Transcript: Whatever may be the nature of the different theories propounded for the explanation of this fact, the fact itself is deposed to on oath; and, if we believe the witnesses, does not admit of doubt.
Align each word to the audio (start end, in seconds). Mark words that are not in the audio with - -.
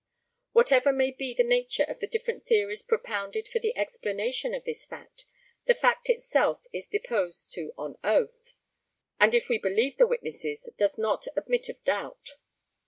Whatever 0.53 0.91
may 0.91 1.11
be 1.11 1.35
the 1.35 1.43
nature 1.43 1.83
of 1.87 1.99
the 1.99 2.07
different 2.07 2.47
theories 2.47 2.81
propounded 2.81 3.47
for 3.47 3.59
the 3.59 3.77
explanation 3.77 4.55
of 4.55 4.63
this 4.63 4.83
fact, 4.83 5.25
the 5.65 5.75
fact 5.75 6.09
itself 6.09 6.65
is 6.73 6.87
deposed 6.87 7.53
to 7.53 7.71
on 7.77 7.99
oath; 8.03 8.55
and, 9.19 9.35
if 9.35 9.47
we 9.47 9.59
believe 9.59 9.97
the 9.97 10.07
witnesses, 10.07 10.67
does 10.75 10.97
not 10.97 11.27
admit 11.35 11.69
of 11.69 11.83
doubt. 11.83 12.29